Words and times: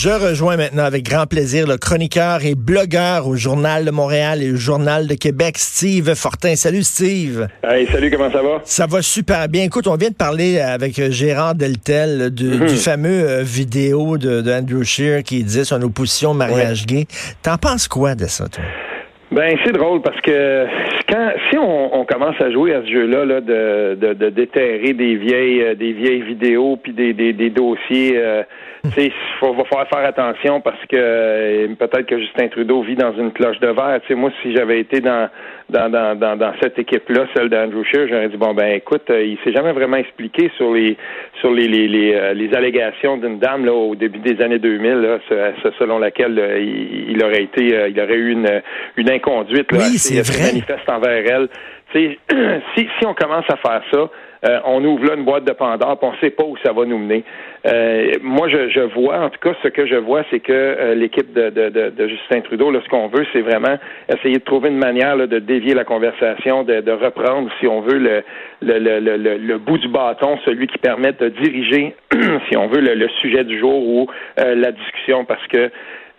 Je 0.00 0.10
rejoins 0.10 0.56
maintenant 0.56 0.84
avec 0.84 1.02
grand 1.02 1.26
plaisir 1.26 1.66
le 1.66 1.76
chroniqueur 1.76 2.44
et 2.44 2.54
blogueur 2.54 3.26
au 3.26 3.34
Journal 3.34 3.84
de 3.84 3.90
Montréal 3.90 4.44
et 4.44 4.52
au 4.52 4.56
Journal 4.56 5.08
de 5.08 5.14
Québec, 5.14 5.58
Steve 5.58 6.14
Fortin. 6.14 6.54
Salut 6.54 6.84
Steve. 6.84 7.48
Hey, 7.64 7.88
salut, 7.90 8.08
comment 8.08 8.30
ça 8.30 8.40
va? 8.40 8.60
Ça 8.62 8.86
va 8.86 9.02
super 9.02 9.48
bien. 9.48 9.64
Écoute, 9.64 9.88
on 9.88 9.96
vient 9.96 10.10
de 10.10 10.14
parler 10.14 10.60
avec 10.60 11.10
Gérard 11.10 11.56
Deltel 11.56 12.30
du, 12.30 12.48
mm-hmm. 12.48 12.76
fameux 12.76 13.28
euh, 13.28 13.42
vidéo 13.42 14.18
de, 14.18 14.40
Andrew 14.48 14.84
Scheer 14.84 15.24
qui 15.24 15.42
disait 15.42 15.64
son 15.64 15.82
opposition 15.82 16.30
au 16.30 16.34
mariage 16.34 16.86
gay. 16.86 17.08
T'en 17.42 17.58
penses 17.58 17.88
quoi 17.88 18.14
de 18.14 18.28
ça, 18.28 18.46
toi? 18.46 18.62
Ben 19.30 19.58
c'est 19.62 19.72
drôle 19.72 20.00
parce 20.00 20.20
que 20.22 20.66
quand 21.06 21.32
si 21.50 21.58
on, 21.58 22.04
commence 22.06 22.40
à 22.40 22.50
jouer 22.50 22.74
à 22.74 22.82
ce 22.82 22.90
jeu-là 22.90 23.26
là, 23.26 23.40
de, 23.42 23.94
de, 23.94 24.30
déterrer 24.30 24.94
des 24.94 25.16
vieilles 25.16 25.62
euh, 25.62 25.74
des 25.74 25.92
vieilles 25.92 26.22
vidéos 26.22 26.78
puis 26.82 26.92
des, 26.92 27.12
des, 27.12 27.34
des 27.34 27.50
dossiers 27.50 28.16
euh, 28.16 28.42
il 28.96 29.12
va 29.42 29.64
falloir 29.64 29.88
faire 29.88 30.06
attention 30.06 30.60
parce 30.60 30.80
que 30.86 30.96
euh, 30.96 31.68
peut-être 31.78 32.06
que 32.06 32.18
Justin 32.18 32.48
Trudeau 32.48 32.82
vit 32.82 32.94
dans 32.94 33.12
une 33.12 33.32
cloche 33.32 33.58
de 33.60 33.68
verre. 33.68 34.00
sais, 34.06 34.14
moi, 34.14 34.30
si 34.42 34.54
j'avais 34.54 34.80
été 34.80 35.00
dans 35.00 35.28
dans, 35.70 35.90
dans, 35.90 36.36
dans, 36.36 36.52
cette 36.62 36.78
équipe-là, 36.78 37.26
celle 37.34 37.50
d'Andrew 37.50 37.84
Scheer, 37.84 38.08
j'aurais 38.08 38.28
dit 38.28 38.36
bon 38.36 38.54
ben 38.54 38.74
écoute, 38.74 39.10
euh, 39.10 39.22
il 39.22 39.38
s'est 39.44 39.52
jamais 39.52 39.72
vraiment 39.72 39.98
expliqué 39.98 40.50
sur 40.56 40.72
les 40.72 40.96
sur 41.40 41.50
les 41.52 41.68
les, 41.68 41.88
les, 41.88 42.14
euh, 42.14 42.32
les 42.32 42.54
allégations 42.54 43.16
d'une 43.18 43.38
dame 43.38 43.64
là 43.66 43.72
au 43.72 43.94
début 43.94 44.18
des 44.18 44.42
années 44.42 44.58
2000, 44.58 44.92
là, 44.94 45.18
selon 45.78 45.98
laquelle 45.98 46.38
il, 47.08 47.22
aurait 47.22 47.42
été, 47.42 47.88
il 47.90 48.00
aurait 48.00 48.16
eu 48.16 48.32
une 48.32 48.62
une 48.96 49.10
inconduite 49.10 49.70
là, 49.72 49.78
oui, 49.78 49.98
c'est 49.98 50.26
vrai. 50.26 50.52
manifeste 50.52 50.88
envers 50.88 51.24
elle. 51.26 51.48
si 51.92 52.88
si 52.98 53.06
on 53.06 53.14
commence 53.14 53.46
à 53.48 53.56
faire 53.56 53.82
ça 53.92 54.10
euh, 54.44 54.60
on 54.64 54.84
ouvre 54.84 55.04
là 55.04 55.14
une 55.14 55.24
boîte 55.24 55.44
de 55.44 55.52
Pandore, 55.52 55.98
on 56.02 56.12
ne 56.12 56.16
sait 56.18 56.30
pas 56.30 56.44
où 56.44 56.56
ça 56.64 56.72
va 56.72 56.84
nous 56.84 56.98
mener. 56.98 57.24
Euh, 57.66 58.12
moi, 58.22 58.48
je, 58.48 58.68
je, 58.68 58.80
vois, 58.80 59.18
en 59.18 59.30
tout 59.30 59.40
cas, 59.40 59.54
ce 59.62 59.68
que 59.68 59.86
je 59.86 59.96
vois, 59.96 60.22
c'est 60.30 60.40
que 60.40 60.52
euh, 60.52 60.94
l'équipe 60.94 61.32
de, 61.32 61.50
de, 61.50 61.90
de, 61.90 62.08
Justin 62.08 62.40
Trudeau, 62.42 62.70
là, 62.70 62.80
ce 62.84 62.88
qu'on 62.88 63.08
veut, 63.08 63.26
c'est 63.32 63.40
vraiment 63.40 63.76
essayer 64.08 64.36
de 64.36 64.44
trouver 64.44 64.68
une 64.68 64.78
manière 64.78 65.16
de 65.16 65.38
dévier 65.38 65.74
la 65.74 65.84
conversation, 65.84 66.62
de, 66.62 66.80
de 66.80 66.92
reprendre, 66.92 67.50
si 67.60 67.66
on 67.66 67.80
veut, 67.80 67.98
le, 67.98 68.22
le, 68.62 69.00
le, 69.00 69.16
le, 69.16 69.58
bout 69.58 69.78
du 69.78 69.88
bâton, 69.88 70.38
celui 70.44 70.66
qui 70.68 70.78
permet 70.78 71.12
de 71.12 71.28
diriger, 71.28 71.94
si 72.48 72.56
on 72.56 72.68
veut, 72.68 72.80
le, 72.80 73.08
sujet 73.20 73.42
du 73.42 73.58
jour 73.58 73.74
ou 73.74 74.06
la 74.36 74.70
discussion, 74.70 75.24
parce 75.24 75.44
que 75.48 75.70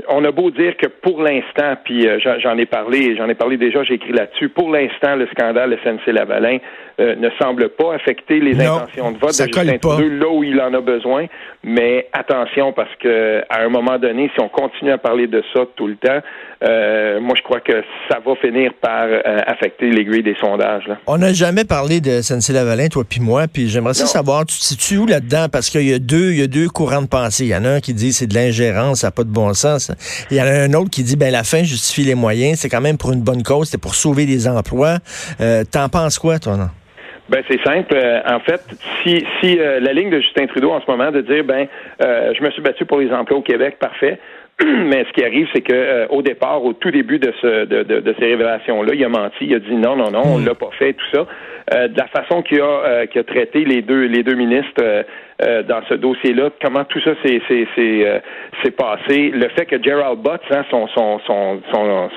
on 0.07 0.23
a 0.23 0.31
beau 0.31 0.51
dire 0.51 0.77
que 0.77 0.87
pour 0.87 1.21
l'instant, 1.21 1.75
puis 1.83 2.07
euh, 2.07 2.19
j'en 2.41 2.57
ai 2.57 2.65
parlé, 2.65 3.15
j'en 3.17 3.27
ai 3.27 3.35
parlé 3.35 3.57
déjà, 3.57 3.83
j'ai 3.83 3.95
écrit 3.95 4.13
là-dessus. 4.13 4.49
Pour 4.49 4.71
l'instant, 4.71 5.15
le 5.15 5.27
scandale 5.27 5.77
SNC 5.83 6.13
Lavalin 6.13 6.57
euh, 6.99 7.15
ne 7.15 7.29
semble 7.41 7.69
pas 7.69 7.95
affecter 7.95 8.39
les 8.39 8.59
intentions 8.59 9.11
de 9.11 9.17
vote 9.17 9.37
de 9.37 9.45
Justin 9.45 9.77
Trudeau 9.77 10.09
là 10.09 10.29
où 10.29 10.43
il 10.43 10.59
en 10.61 10.73
a 10.73 10.81
besoin. 10.81 11.25
Mais 11.63 12.07
attention, 12.13 12.71
parce 12.71 12.93
que 13.01 13.41
à 13.49 13.61
un 13.61 13.69
moment 13.69 13.97
donné, 13.97 14.31
si 14.33 14.41
on 14.41 14.49
continue 14.49 14.91
à 14.91 14.97
parler 14.97 15.27
de 15.27 15.43
ça 15.53 15.61
tout 15.75 15.87
le 15.87 15.95
temps, 15.95 16.19
euh, 16.63 17.19
moi 17.19 17.35
je 17.37 17.43
crois 17.43 17.59
que 17.59 17.83
ça 18.09 18.19
va 18.25 18.35
finir 18.35 18.73
par 18.81 19.07
affecter 19.47 19.89
l'aiguille 19.89 20.23
des 20.23 20.35
sondages. 20.35 20.89
On 21.07 21.17
n'a 21.17 21.33
jamais 21.33 21.65
parlé 21.65 21.99
de 22.01 22.21
SNC 22.21 22.53
Lavalin, 22.53 22.87
toi 22.87 23.03
puis 23.07 23.19
moi, 23.19 23.45
puis 23.51 23.67
j'aimerais 23.69 23.93
savoir, 23.93 24.45
tu 24.45 24.57
te 24.57 24.63
situes 24.63 24.97
où 24.97 25.05
là-dedans? 25.05 25.47
Parce 25.51 25.69
qu'il 25.69 25.89
y 25.89 25.93
a 25.93 25.99
deux, 25.99 26.31
il 26.31 26.39
y 26.39 26.43
a 26.43 26.47
deux 26.47 26.69
courants 26.69 27.01
de 27.01 27.07
pensée. 27.07 27.45
Il 27.45 27.49
y 27.49 27.55
en 27.55 27.65
a 27.65 27.69
un 27.69 27.79
qui 27.79 27.93
dit 27.93 28.13
c'est 28.13 28.27
de 28.27 28.35
l'ingérence, 28.35 29.01
ça 29.01 29.07
n'a 29.07 29.11
pas 29.11 29.23
de 29.23 29.29
bon 29.29 29.53
sens. 29.53 29.88
Il 30.31 30.37
y 30.37 30.41
en 30.41 30.45
a 30.45 30.51
un 30.51 30.73
autre 30.73 30.89
qui 30.89 31.03
dit, 31.03 31.15
ben 31.15 31.31
la 31.31 31.43
fin 31.43 31.63
justifie 31.63 32.03
les 32.03 32.15
moyens. 32.15 32.59
C'est 32.59 32.69
quand 32.69 32.81
même 32.81 32.97
pour 32.97 33.11
une 33.11 33.21
bonne 33.21 33.43
cause. 33.43 33.69
C'est 33.69 33.81
pour 33.81 33.95
sauver 33.95 34.25
des 34.25 34.47
emplois. 34.47 34.97
Euh, 35.41 35.63
T'en 35.69 35.89
penses 35.89 36.19
quoi, 36.19 36.39
toi, 36.39 36.57
non? 36.57 36.69
Ben 37.29 37.43
c'est 37.47 37.61
simple. 37.63 37.95
Euh, 37.95 38.21
en 38.25 38.39
fait, 38.39 38.61
si, 39.03 39.23
si 39.39 39.59
euh, 39.59 39.79
la 39.79 39.93
ligne 39.93 40.09
de 40.09 40.19
Justin 40.19 40.47
Trudeau 40.47 40.71
en 40.71 40.81
ce 40.81 40.89
moment 40.89 41.11
de 41.11 41.21
dire 41.21 41.43
ben 41.43 41.67
euh, 42.01 42.33
je 42.35 42.43
me 42.43 42.49
suis 42.51 42.61
battu 42.61 42.85
pour 42.85 42.99
les 42.99 43.11
emplois 43.11 43.37
au 43.37 43.41
Québec, 43.41 43.77
parfait. 43.79 44.19
Mais 44.63 45.05
ce 45.07 45.13
qui 45.13 45.23
arrive, 45.23 45.47
c'est 45.53 45.61
que 45.61 46.07
au 46.09 46.21
départ, 46.21 46.65
au 46.65 46.73
tout 46.73 46.91
début 46.91 47.19
de, 47.19 47.31
ce, 47.39 47.65
de, 47.65 47.83
de, 47.83 48.15
ces 48.19 48.25
révélations-là, 48.25 48.93
il 48.93 49.03
a 49.05 49.09
menti, 49.09 49.45
il 49.45 49.53
a 49.53 49.59
dit 49.59 49.75
non, 49.75 49.95
non, 49.95 50.11
non, 50.11 50.23
on 50.25 50.39
hmm. 50.39 50.45
l'a 50.45 50.55
pas 50.55 50.69
fait, 50.77 50.93
tout 50.93 51.05
ça. 51.13 51.27
De 51.71 51.97
la 51.97 52.07
façon 52.07 52.41
qu'il 52.41 52.61
a, 52.61 53.05
qu'il 53.07 53.21
a 53.21 53.23
traité 53.23 53.63
les 53.63 53.81
deux 53.81 54.05
les 54.05 54.23
deux 54.23 54.35
ministres 54.35 55.05
euh, 55.41 55.63
dans 55.63 55.81
ce 55.87 55.93
dossier-là, 55.93 56.49
comment 56.61 56.83
tout 56.83 56.99
ça 56.99 57.11
s'est 57.23 57.41
euh, 57.77 58.19
passé, 58.77 59.29
le 59.29 59.47
fait 59.49 59.65
que 59.67 59.81
Gerald 59.81 60.19
Butts, 60.19 60.41
hein, 60.51 60.65
son, 60.69 60.85
son, 60.89 61.17
son, 61.25 61.61
son, 61.71 62.09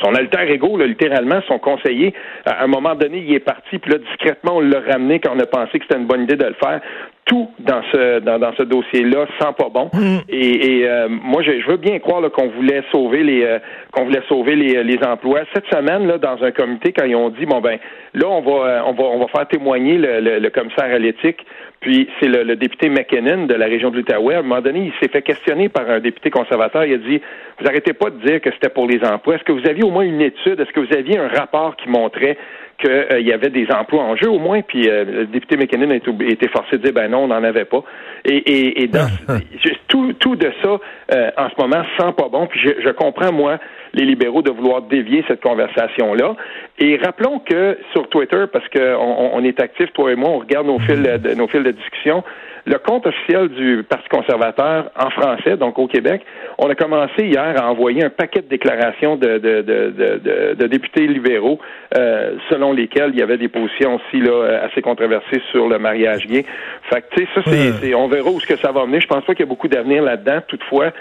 son, 0.00 0.14
alter 0.14 0.52
ego, 0.52 0.76
là, 0.76 0.86
littéralement, 0.86 1.40
son 1.48 1.58
conseiller, 1.58 2.14
à 2.46 2.62
un 2.62 2.68
moment 2.68 2.94
donné, 2.94 3.24
il 3.26 3.34
est 3.34 3.40
parti, 3.40 3.80
puis 3.80 3.90
là, 3.90 3.98
discrètement, 3.98 4.58
on 4.58 4.60
l'a 4.60 4.78
ramené 4.78 5.18
quand 5.18 5.32
on 5.34 5.40
a 5.40 5.46
pensé 5.46 5.80
que 5.80 5.86
c'était 5.88 6.00
une 6.00 6.06
bonne 6.06 6.22
idée 6.22 6.36
de 6.36 6.44
le 6.44 6.54
faire 6.54 6.80
tout 7.28 7.48
dans 7.60 7.82
ce 7.92 8.18
dans, 8.18 8.40
dans 8.40 8.52
ce 8.54 8.64
dossier-là 8.64 9.26
sent 9.38 9.54
pas 9.56 9.68
bon. 9.72 9.90
Mm. 9.92 10.18
Et, 10.28 10.78
et 10.78 10.88
euh, 10.88 11.08
moi, 11.08 11.42
je, 11.42 11.64
veux 11.70 11.76
bien 11.76 12.00
croire 12.00 12.28
qu'on 12.32 12.48
voulait 12.48 12.82
sauver 12.90 13.22
les 13.22 13.58
qu'on 13.92 14.04
voulait 14.04 14.22
sauver 14.28 14.56
les, 14.56 14.82
les 14.82 14.98
emplois. 15.04 15.42
Cette 15.54 15.66
semaine, 15.66 16.08
là, 16.08 16.18
dans 16.18 16.42
un 16.42 16.50
comité, 16.50 16.92
quand 16.92 17.04
ils 17.04 17.14
ont 17.14 17.30
dit 17.30 17.46
bon 17.46 17.60
ben 17.60 17.78
là, 18.14 18.26
on 18.28 18.40
va 18.40 18.82
on 18.86 18.92
va 18.92 19.04
on 19.04 19.18
va 19.20 19.26
faire 19.28 19.46
témoigner 19.46 19.98
le, 19.98 20.40
le 20.40 20.50
commissaire 20.50 20.92
à 20.92 20.98
l'éthique 20.98 21.44
puis 21.80 22.08
c'est 22.18 22.26
le, 22.26 22.56
député 22.56 22.88
McKinnon 22.88 23.46
de 23.46 23.54
la 23.54 23.66
région 23.66 23.90
de 23.90 23.96
l'Outaouais. 23.96 24.34
À 24.34 24.38
un 24.40 24.42
moment 24.42 24.60
donné, 24.60 24.86
il 24.86 24.92
s'est 25.00 25.10
fait 25.10 25.22
questionner 25.22 25.68
par 25.68 25.88
un 25.88 26.00
député 26.00 26.30
conservateur. 26.30 26.84
Il 26.84 26.94
a 26.94 26.98
dit 26.98 27.20
Vous 27.60 27.68
arrêtez 27.68 27.92
pas 27.92 28.10
de 28.10 28.18
dire 28.26 28.40
que 28.40 28.50
c'était 28.52 28.68
pour 28.68 28.86
les 28.88 29.02
emplois. 29.04 29.36
Est-ce 29.36 29.44
que 29.44 29.52
vous 29.52 29.66
aviez 29.66 29.84
au 29.84 29.90
moins 29.90 30.02
une 30.02 30.20
étude? 30.20 30.58
Est-ce 30.58 30.72
que 30.72 30.80
vous 30.80 30.92
aviez 30.92 31.18
un 31.18 31.28
rapport 31.28 31.76
qui 31.76 31.88
montrait 31.88 32.36
qu'il 32.78 32.90
euh, 32.90 33.20
y 33.20 33.32
avait 33.32 33.50
des 33.50 33.66
emplois 33.70 34.02
en 34.02 34.16
jeu 34.16 34.30
au 34.30 34.38
moins, 34.38 34.62
puis 34.62 34.88
euh, 34.88 35.04
le 35.04 35.26
député 35.26 35.56
McKinnon 35.56 35.90
a 35.90 35.94
été 35.96 36.48
forcé 36.48 36.78
de 36.78 36.82
dire 36.82 36.92
ben 36.92 37.10
non, 37.10 37.24
on 37.24 37.28
n'en 37.28 37.42
avait 37.42 37.64
pas. 37.64 37.82
Et, 38.24 38.36
et, 38.36 38.82
et 38.82 38.86
dans, 38.86 39.08
tout, 39.88 40.12
tout 40.14 40.36
de 40.36 40.50
ça, 40.62 40.78
euh, 41.12 41.30
en 41.36 41.48
ce 41.50 41.60
moment, 41.60 41.82
sent 41.98 42.12
pas 42.16 42.28
bon. 42.28 42.46
Puis 42.46 42.60
je, 42.60 42.82
je 42.82 42.90
comprends, 42.90 43.32
moi, 43.32 43.58
les 43.94 44.04
libéraux 44.04 44.42
de 44.42 44.50
vouloir 44.50 44.82
dévier 44.82 45.24
cette 45.28 45.42
conversation-là. 45.42 46.36
Et 46.78 46.96
rappelons 46.96 47.40
que 47.40 47.78
sur 47.92 48.08
Twitter, 48.08 48.44
parce 48.52 48.68
qu'on 48.68 49.30
on 49.32 49.42
est 49.44 49.60
actifs, 49.60 49.92
toi 49.92 50.12
et 50.12 50.16
moi, 50.16 50.30
on 50.30 50.38
regarde 50.38 50.66
nos 50.66 50.78
fils 50.78 51.00
de, 51.00 51.34
nos 51.34 51.48
fils 51.48 51.62
de 51.62 51.72
discussion, 51.72 52.22
le 52.66 52.78
compte 52.78 53.06
officiel 53.06 53.48
du 53.48 53.82
Parti 53.88 54.08
conservateur 54.10 54.90
en 54.94 55.10
français, 55.10 55.56
donc 55.56 55.78
au 55.78 55.86
Québec, 55.86 56.22
on 56.58 56.68
a 56.68 56.74
commencé 56.74 57.24
hier 57.24 57.54
à 57.56 57.70
envoyer 57.70 58.04
un 58.04 58.10
paquet 58.10 58.42
de 58.42 58.48
déclarations 58.48 59.16
de, 59.16 59.38
de, 59.38 59.62
de, 59.62 60.54
de 60.54 60.66
députés 60.66 61.06
libéraux 61.06 61.58
euh, 61.96 62.36
selon 62.50 62.72
lesquels 62.72 63.10
il 63.14 63.18
y 63.18 63.22
avait 63.22 63.38
des 63.38 63.48
positions 63.48 63.96
aussi 63.96 64.20
là, 64.20 64.60
assez 64.64 64.82
controversées 64.82 65.40
sur 65.50 65.68
le 65.68 65.78
mariage 65.78 66.26
gay. 66.26 66.44
Fait 66.90 67.02
que, 67.02 67.14
tu 67.16 67.22
sais, 67.22 67.28
ça, 67.34 67.42
c'est, 67.80 67.94
on 67.94 68.08
verra 68.08 68.30
où 68.30 68.40
ce 68.40 68.46
que 68.46 68.56
ça 68.56 68.72
va 68.72 68.84
mener. 68.86 69.00
Je 69.00 69.06
pense 69.06 69.24
pas 69.24 69.32
qu'il 69.32 69.46
y 69.46 69.48
a 69.48 69.50
beaucoup 69.50 69.68
d'avenir 69.68 70.02
là-dedans. 70.02 70.40
Toutefois, 70.46 70.92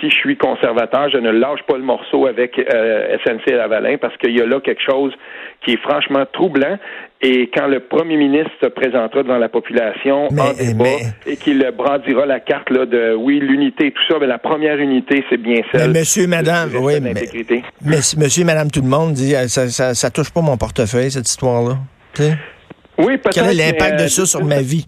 si 0.00 0.10
je 0.10 0.14
suis 0.14 0.36
conservateur, 0.36 1.10
je 1.10 1.18
ne 1.18 1.30
lâche 1.30 1.62
pas 1.66 1.76
le 1.76 1.82
morceau 1.82 2.26
avec 2.26 2.58
euh, 2.58 3.16
SNC 3.24 3.52
Lavalin 3.52 3.96
parce 3.98 4.16
qu'il 4.18 4.36
y 4.36 4.40
a 4.40 4.46
là 4.46 4.60
quelque 4.60 4.82
chose 4.82 5.12
qui 5.64 5.72
est 5.72 5.82
franchement 5.82 6.24
troublant. 6.32 6.78
Et 7.22 7.50
quand 7.54 7.66
le 7.66 7.80
premier 7.80 8.16
ministre 8.16 8.50
se 8.62 8.66
présentera 8.66 9.22
devant 9.22 9.38
la 9.38 9.48
population 9.48 10.28
en 10.28 10.52
débat 10.52 10.84
et 11.26 11.36
qu'il 11.36 11.66
brandira 11.76 12.26
la 12.26 12.40
carte 12.40 12.70
là, 12.70 12.84
de 12.84 13.14
oui, 13.14 13.40
l'unité, 13.40 13.90
tout 13.90 14.02
ça, 14.12 14.18
mais 14.20 14.26
la 14.26 14.38
première 14.38 14.78
unité, 14.78 15.24
c'est 15.30 15.40
bien 15.40 15.62
celle. 15.72 15.90
Mais 15.92 16.00
monsieur, 16.00 16.26
madame, 16.26 16.70
oui, 16.78 16.94
mais, 17.00 17.14
monsieur, 18.16 18.44
madame, 18.44 18.70
tout 18.70 18.82
le 18.82 18.88
monde 18.88 19.14
dit 19.14 19.34
euh, 19.34 19.48
ça, 19.48 19.68
ça, 19.68 19.94
ça 19.94 20.10
touche 20.10 20.30
pas 20.30 20.42
mon 20.42 20.56
portefeuille, 20.56 21.10
cette 21.10 21.28
histoire-là. 21.28 21.78
Oui, 22.98 23.16
peut-être. 23.18 23.34
Quel 23.34 23.46
est 23.46 23.54
l'impact 23.54 23.98
de 23.98 24.04
euh, 24.04 24.08
ça 24.08 24.26
sur 24.26 24.44
ma 24.44 24.60
vie? 24.60 24.86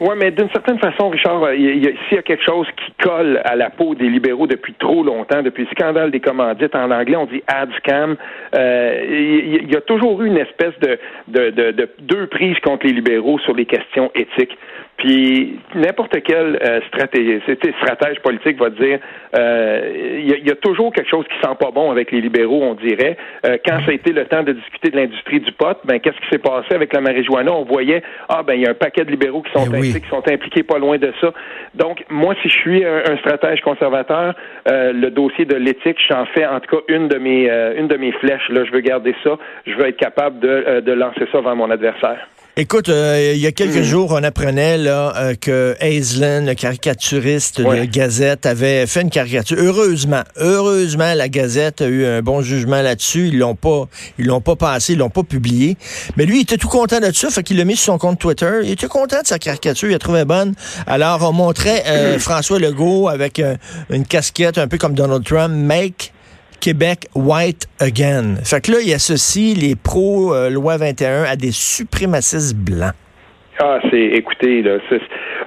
Oui, 0.00 0.14
mais 0.16 0.32
d'une 0.32 0.50
certaine 0.50 0.78
façon, 0.78 1.08
Richard, 1.08 1.42
euh, 1.44 1.54
s'il 1.54 2.16
y 2.16 2.18
a 2.18 2.22
quelque 2.22 2.44
chose 2.44 2.66
qui 2.76 2.92
colle 3.04 3.40
à 3.44 3.54
la 3.54 3.70
peau 3.70 3.94
des 3.94 4.08
libéraux 4.08 4.48
depuis 4.48 4.74
trop 4.74 5.04
longtemps, 5.04 5.40
depuis 5.42 5.64
le 5.64 5.70
scandale 5.70 6.10
des 6.10 6.18
commandites 6.18 6.74
en 6.74 6.90
anglais, 6.90 7.16
on 7.16 7.26
dit 7.26 7.42
ad 7.46 7.70
scam, 7.78 8.16
euh, 8.56 9.04
il 9.08 9.70
y, 9.70 9.76
a 9.76 9.80
toujours 9.80 10.20
eu 10.22 10.26
une 10.26 10.38
espèce 10.38 10.74
de, 10.80 10.98
de, 11.28 11.50
de, 11.50 11.70
de 11.70 11.88
deux 12.00 12.26
prises 12.26 12.58
contre 12.60 12.86
les 12.86 12.92
libéraux 12.92 13.38
sur 13.38 13.54
les 13.54 13.66
questions 13.66 14.10
éthiques. 14.16 14.58
Puis 14.96 15.58
n'importe 15.74 16.16
quel 16.22 16.58
euh, 16.62 16.80
stratégie, 16.88 17.40
stratège 17.82 18.20
politique 18.20 18.58
va 18.58 18.70
dire, 18.70 19.00
euh, 19.36 20.20
il 20.20 20.46
y, 20.46 20.50
a 20.50 20.54
toujours 20.54 20.92
quelque 20.92 21.10
chose 21.10 21.24
qui 21.26 21.34
sent 21.46 21.54
pas 21.58 21.72
bon 21.72 21.90
avec 21.90 22.12
les 22.12 22.20
libéraux, 22.20 22.62
on 22.62 22.74
dirait. 22.74 23.16
Euh, 23.44 23.58
quand 23.66 23.80
ça 23.84 23.90
a 23.90 23.92
été 23.92 24.12
le 24.12 24.24
temps 24.26 24.44
de 24.44 24.52
discuter 24.52 24.90
de 24.90 24.96
l'industrie 24.96 25.40
du 25.40 25.50
pot, 25.52 25.76
ben 25.84 25.98
qu'est-ce 25.98 26.16
qui 26.16 26.28
s'est 26.30 26.38
passé 26.38 26.74
avec 26.74 26.92
la 26.92 27.00
marijuana? 27.00 27.52
On 27.52 27.64
voyait, 27.64 28.02
ah 28.28 28.42
ben 28.44 28.54
il 28.54 28.62
y 28.62 28.66
a 28.66 28.70
un 28.70 28.74
paquet 28.74 29.04
de 29.04 29.10
libéraux 29.10 29.42
qui 29.42 29.50
sont, 29.52 29.68
qui 29.92 30.08
sont 30.08 30.26
impliqués 30.28 30.62
pas 30.62 30.78
loin 30.78 30.98
de 30.98 31.12
ça. 31.20 31.32
Donc 31.74 32.04
moi, 32.08 32.34
si 32.42 32.48
je 32.48 32.56
suis 32.56 32.84
un, 32.84 33.16
stratège 33.18 33.60
conservateur, 33.60 34.34
le 34.66 35.08
dossier 35.10 35.44
de 35.44 35.56
l'éthique, 35.56 35.98
j'en 36.08 36.26
fais 36.26 36.46
en 36.46 36.60
tout 36.60 36.76
cas 36.76 36.82
une 36.88 37.08
de 37.08 37.18
mes 37.18 37.48
une 37.76 37.88
de 37.88 37.96
mes 37.96 38.12
flèches. 38.12 38.48
Là, 38.50 38.64
je 38.64 38.72
veux 38.72 38.80
garder 38.80 39.14
ça. 39.22 39.38
Je 39.66 39.74
veux 39.74 39.86
être 39.86 39.96
capable 39.96 40.40
de, 40.40 40.80
de 40.80 40.92
lancer 40.92 41.26
ça 41.32 41.40
vers 41.40 41.56
mon 41.56 41.70
adversaire. 41.70 42.28
Écoute, 42.56 42.88
euh, 42.88 43.32
il 43.34 43.40
y 43.40 43.48
a 43.48 43.52
quelques 43.52 43.80
hmm. 43.80 43.82
jours, 43.82 44.12
on 44.12 44.22
apprenait 44.22 44.78
là 44.78 45.12
euh, 45.16 45.34
que 45.34 45.74
Aislinn, 45.80 46.46
le 46.46 46.54
caricaturiste 46.54 47.60
de 47.60 47.84
Gazette, 47.84 48.46
avait 48.46 48.86
fait 48.86 49.02
une 49.02 49.10
caricature. 49.10 49.56
Heureusement, 49.58 50.22
heureusement, 50.36 51.14
la 51.14 51.28
Gazette 51.28 51.80
a 51.80 51.86
eu 51.86 52.06
un 52.06 52.22
bon 52.22 52.42
jugement 52.42 52.80
là-dessus. 52.80 53.30
Ils 53.32 53.38
l'ont 53.38 53.56
pas, 53.56 53.88
ils 54.20 54.26
l'ont 54.26 54.40
pas 54.40 54.54
passé, 54.54 54.92
ils 54.92 55.00
l'ont 55.00 55.10
pas 55.10 55.24
publié. 55.24 55.76
Mais 56.16 56.26
lui, 56.26 56.38
il 56.38 56.42
était 56.42 56.56
tout 56.56 56.68
content 56.68 57.00
de 57.00 57.10
ça, 57.10 57.28
fait 57.28 57.42
qu'il 57.42 57.56
l'a 57.56 57.64
mis 57.64 57.74
sur 57.74 57.86
son 57.86 57.98
compte 57.98 58.20
Twitter. 58.20 58.60
Il 58.62 58.70
était 58.70 58.86
content 58.86 59.22
de 59.22 59.26
sa 59.26 59.40
caricature, 59.40 59.90
il 59.90 59.94
a 59.96 59.98
trouvé 59.98 60.24
bonne. 60.24 60.54
Alors, 60.86 61.28
on 61.28 61.32
montrait 61.32 61.82
euh, 61.88 62.20
François 62.20 62.60
Legault 62.60 63.08
avec 63.08 63.42
une 63.90 64.06
casquette 64.06 64.58
un 64.58 64.68
peu 64.68 64.78
comme 64.78 64.94
Donald 64.94 65.24
Trump, 65.24 65.52
Make 65.52 66.13
Québec 66.64 67.08
White 67.14 67.68
Again. 67.78 68.36
Fait 68.42 68.64
que 68.64 68.72
là, 68.72 68.78
il 68.82 68.90
associe 68.94 69.54
les 69.54 69.76
pro-loi 69.76 70.78
21 70.78 71.24
à 71.24 71.36
des 71.36 71.52
suprémacistes 71.52 72.56
blancs. 72.56 72.94
Ah, 73.62 73.80
c'est, 73.90 74.00
écoutez, 74.00 74.62
là, 74.62 74.78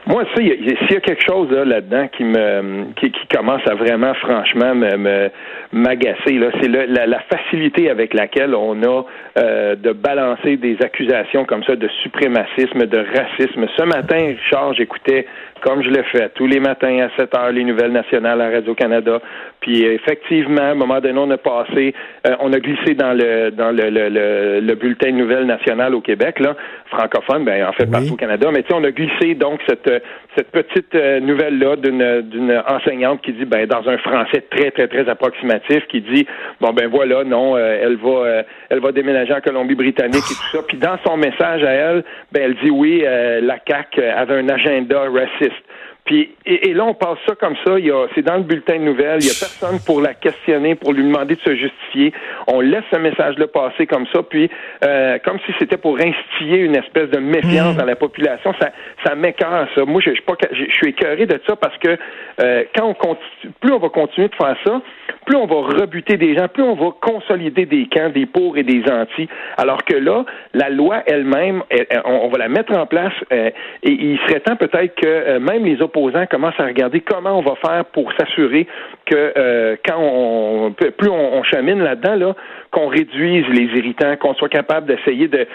moi, 0.06 0.24
ça, 0.24 0.36
s'il 0.38 0.48
y, 0.48 0.96
a 0.96 1.00
quelque 1.02 1.24
chose 1.26 1.52
là, 1.52 1.82
dedans 1.82 2.08
qui 2.16 2.24
me, 2.24 2.94
qui, 2.94 3.12
commence 3.36 3.62
à 3.68 3.74
vraiment, 3.74 4.14
franchement, 4.14 4.76
me, 4.76 5.30
m'agacer, 5.74 6.34
là, 6.34 6.52
c'est 6.62 6.70
la, 6.70 7.20
facilité 7.30 7.90
avec 7.90 8.14
laquelle 8.14 8.56
on 8.56 8.82
a 8.84 9.04
euh, 9.38 9.76
de 9.76 9.92
balancer 9.92 10.56
des 10.56 10.78
accusations 10.82 11.44
comme 11.46 11.64
ça 11.64 11.76
de 11.76 11.90
suprémacisme, 12.04 12.86
de 12.86 13.00
racisme. 13.00 13.66
Ce 13.76 13.84
matin, 13.84 14.36
Richard, 14.40 14.74
j'écoutais 14.76 15.26
comme 15.62 15.84
je 15.84 15.90
l'ai 15.90 16.04
fait 16.04 16.30
tous 16.36 16.48
les 16.48 16.60
matins 16.60 17.00
à 17.00 17.10
7 17.18 17.36
heures, 17.36 17.52
les 17.52 17.64
nouvelles 17.64 17.92
nationales 17.92 18.42
à 18.42 18.50
Radio-Canada. 18.50 19.20
Puis 19.60 19.84
effectivement, 19.84 20.62
à 20.62 20.72
un 20.72 20.76
moment 20.76 21.00
donné, 21.00 21.18
on 21.18 21.30
a 21.32 21.38
passé, 21.38 21.94
euh, 22.28 22.36
on 22.40 22.54
a 22.54 22.60
glissé 22.60 22.94
dans 22.94 23.14
le 23.14 23.50
dans 23.52 23.72
le, 23.72 23.90
le, 23.90 24.60
le, 24.60 24.76
bulletin 24.76 25.12
de 25.12 25.18
nouvelles 25.18 25.46
nationales 25.46 25.96
au 25.96 26.02
Québec, 26.02 26.40
là, 26.40 26.56
francophone, 26.86 27.44
ben 27.44 27.66
en 27.68 27.74
fait 27.74 27.88
partout 27.88 28.14
au 28.14 28.18
Canada. 28.18 28.50
Mais 28.52 28.62
tu 28.64 28.70
sais, 28.70 28.76
on 28.76 28.84
a 28.84 28.92
glissé 28.92 29.34
donc 29.36 29.60
cette 29.68 29.92
cette 30.38 30.52
petite 30.52 30.94
euh, 30.94 31.20
nouvelle-là 31.20 31.76
d'une 31.78 32.22
d'une 32.22 32.62
enseignante 32.68 33.22
qui 33.22 33.34
dit 33.34 33.46
ben 33.46 33.66
dans 33.66 33.88
un 33.90 33.98
français 33.98 34.44
très, 34.50 34.72
très, 34.72 34.88
très 34.88 35.10
approximatif, 35.10 35.88
qui 35.88 36.02
dit 36.02 36.28
Bon 36.62 36.72
ben 36.74 36.88
voilà, 36.88 37.24
non, 37.24 37.56
euh, 37.56 37.80
elle 37.82 37.98
va 37.98 38.44
elle 38.70 38.80
va 38.80 38.92
déménager 38.92 39.34
en 39.34 39.42
Colombie-Britannique 39.42 40.16
et 40.16 40.36
tout 40.36 40.58
ça. 40.58 40.60
Puis 40.68 40.78
dans 40.78 40.98
son 41.06 41.18
message 41.18 41.64
à 41.64 41.72
elle, 41.72 42.04
ben 42.32 42.44
elle 42.44 42.56
dit 42.64 42.70
oui, 42.70 43.04
la 43.04 43.58
CAC 43.60 44.00
avait 44.00 44.36
un 44.36 44.50
agenda 44.50 45.02
raciste. 45.10 45.47
just 45.50 45.62
Puis, 46.08 46.32
et, 46.46 46.74
là, 46.74 46.86
on 46.86 46.94
passe 46.94 47.18
ça 47.28 47.36
comme 47.36 47.56
ça. 47.66 47.76
C'est 48.16 48.22
dans 48.22 48.38
le 48.38 48.44
bulletin 48.44 48.80
de 48.80 48.84
nouvelles. 48.84 49.20
Il 49.20 49.26
n'y 49.26 49.32
a 49.32 49.40
personne 49.40 49.80
pour 49.86 50.02
la 50.02 50.14
questionner, 50.14 50.76
pour 50.76 50.94
lui 50.94 51.04
demander 51.04 51.36
de 51.36 51.42
se 51.42 51.56
justifier. 51.56 52.14
On 52.48 52.62
laisse 52.62 52.86
ce 52.92 52.98
message-là 52.98 53.48
passer 53.48 53.86
comme 53.86 54.08
ça. 54.14 54.24
Puis, 54.24 54.50
euh, 54.86 55.18
comme 55.24 55.38
si 55.46 55.54
c'était 55.60 55.78
pour 55.78 55.98
instiller 56.00 56.60
une 56.60 56.76
espèce 56.76 57.10
de 57.10 57.20
méfiance 57.20 57.76
mmh. 57.76 57.78
dans 57.78 57.86
la 57.86 57.98
population. 57.98 58.54
Ça, 58.60 58.72
ça 59.06 59.16
m'écœure, 59.16 59.68
ça. 59.76 59.84
Moi, 59.86 60.02
je, 60.04 60.12
je, 60.12 60.22
je, 60.52 60.72
suis 60.72 60.90
écœuré 60.90 61.26
de 61.26 61.40
ça 61.46 61.58
parce 61.58 61.78
que 61.78 61.98
euh, 62.42 62.64
quand 62.74 62.86
on 62.86 62.94
continue, 62.94 63.54
plus 63.60 63.74
on 63.74 63.80
va 63.80 63.90
continuer 63.90 64.30
de 64.30 64.36
faire 64.36 64.56
ça, 64.66 64.82
plus 65.26 65.36
on 65.36 65.46
va 65.46 65.82
rebuter 65.82 66.16
des 66.16 66.38
gens, 66.38 66.48
plus 66.48 66.64
on 66.64 66.76
va 66.76 66.92
consolider 67.02 67.66
des 67.66 67.88
camps, 67.88 68.10
des 68.10 68.26
pour 68.26 68.58
et 68.58 68.64
des 68.64 68.84
anti. 68.90 69.28
Alors 69.58 69.84
que 69.84 69.96
là, 69.96 70.24
la 70.54 70.70
loi 70.70 71.04
elle-même, 71.06 71.64
on 72.06 72.30
va 72.30 72.38
la 72.38 72.48
mettre 72.48 72.74
en 72.74 72.86
place 72.86 73.14
euh, 73.34 73.50
et 73.84 73.92
il 73.92 74.18
serait 74.20 74.40
temps 74.40 74.56
peut-être 74.56 74.96
que 74.96 75.06
euh, 75.06 75.40
même 75.40 75.66
les 75.66 75.82
opposants 75.82 75.97
commencent 76.30 76.60
à 76.60 76.66
regarder 76.66 77.02
comment 77.02 77.38
on 77.38 77.42
va 77.42 77.56
faire 77.56 77.86
pour 77.86 78.12
s'assurer 78.14 78.68
que 79.06 79.34
euh, 79.38 79.76
quand 79.86 79.98
on 80.00 80.72
plus 80.72 81.10
on, 81.10 81.44
chemine 81.44 81.82
là-dedans, 81.82 82.16
là, 82.16 82.36
qu'on 82.72 82.88
réduise 82.88 83.46
les 83.50 83.66
irritants, 83.78 84.16
qu'on 84.18 84.34
soit 84.34 84.50
capable 84.50 84.88
d'essayer 84.88 85.28
de 85.28 85.48